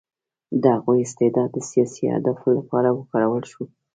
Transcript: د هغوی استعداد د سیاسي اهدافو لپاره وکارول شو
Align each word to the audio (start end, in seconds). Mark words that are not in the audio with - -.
د 0.61 0.63
هغوی 0.75 0.99
استعداد 1.03 1.49
د 1.53 1.57
سیاسي 1.69 2.03
اهدافو 2.15 2.49
لپاره 2.59 2.89
وکارول 2.91 3.43
شو 3.51 3.63